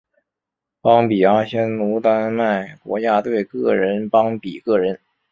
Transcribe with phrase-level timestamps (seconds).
[0.81, 4.99] 邦比阿仙奴丹麦国家队个人邦比个人